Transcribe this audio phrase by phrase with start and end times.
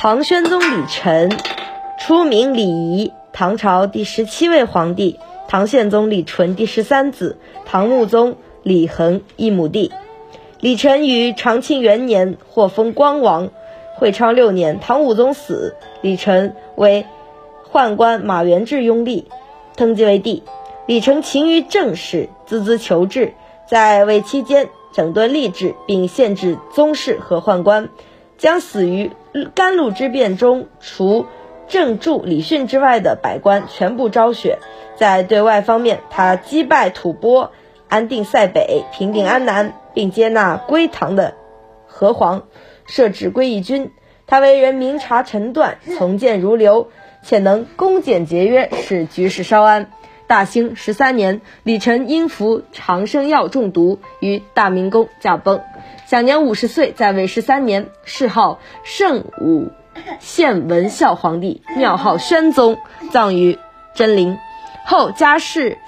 [0.00, 1.28] 唐宣宗李忱，
[1.98, 5.18] 初名李仪，唐朝第十七位皇帝，
[5.48, 7.36] 唐宪宗李纯第十三子，
[7.66, 9.90] 唐穆宗李恒一母弟。
[10.60, 13.50] 李忱于长庆元年获封光王，
[13.96, 17.04] 会昌六年，唐武宗死，李忱为
[17.72, 19.26] 宦官马元志拥立，
[19.74, 20.44] 登基为帝。
[20.86, 23.34] 李忱勤于政事，孜孜求治，
[23.66, 27.88] 在位期间整顿吏治，并限制宗室和宦官，
[28.38, 29.10] 将死于
[29.54, 31.26] 甘露之变中除
[31.66, 34.58] 正柱李训之外的百官全部昭雪。
[34.96, 37.50] 在对外方面，他击败吐蕃，
[37.88, 41.34] 安定塞北，平定安南，并接纳归唐的
[41.86, 42.44] 和皇，
[42.86, 43.92] 设置归义军。
[44.26, 46.88] 他为人明察臣断，从谏如流，
[47.22, 49.90] 且能恭俭节约，使局势稍安。
[50.28, 55.62] 大兴十三年，李忱因服长生药中毒，于大明宫驾崩，
[56.06, 59.70] 享年五十岁，在位十三年，谥号圣武
[60.20, 62.78] 献文孝皇帝，庙号宣宗，
[63.10, 63.58] 葬于
[63.94, 64.38] 真陵。
[64.84, 65.78] 后加谥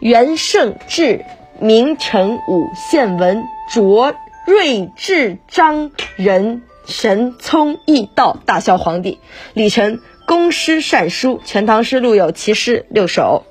[0.00, 1.24] 元圣至，
[1.60, 4.14] 明成武献文卓
[4.46, 9.18] 睿智彰仁神聪义道大孝皇帝。
[9.52, 10.00] 李忱。
[10.32, 13.44] 公诗善书，《全唐诗》录有其诗六首。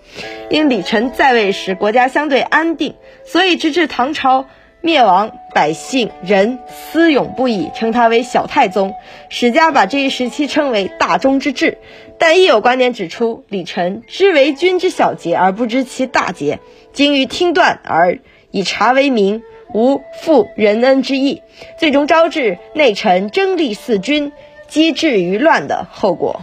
[0.49, 4.47] 因李忱在位时国家相对安定，所以直至唐朝
[4.81, 8.95] 灭亡，百姓人思咏不已，称他为小太宗。
[9.29, 11.77] 史家把这一时期称为大中之治，
[12.17, 16.57] 但亦有观点指出，李忱知为君之小节而不知其大节，
[16.93, 18.17] 精于听断而
[18.49, 21.43] 以察为名，无负仁恩之意，
[21.77, 24.31] 最终招致内臣争利四君，
[24.67, 26.41] 积治于乱的后果。